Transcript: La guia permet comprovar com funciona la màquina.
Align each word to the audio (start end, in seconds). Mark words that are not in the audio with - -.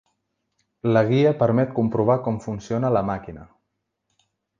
La 0.95 1.03
guia 1.11 1.33
permet 1.41 1.75
comprovar 1.79 2.15
com 2.29 2.39
funciona 2.49 2.91
la 2.99 3.05
màquina. 3.11 3.45